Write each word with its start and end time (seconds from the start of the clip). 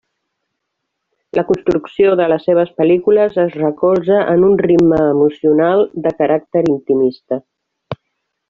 La 1.39 1.43
construcció 1.49 2.13
de 2.21 2.25
les 2.31 2.47
seves 2.49 2.71
pel·lícules 2.81 3.37
es 3.45 3.59
recolza 3.59 4.25
en 4.33 4.49
un 4.51 4.59
ritme 4.65 5.05
emocional, 5.11 5.89
de 6.07 6.19
caràcter 6.23 6.65
intimista. 6.75 7.41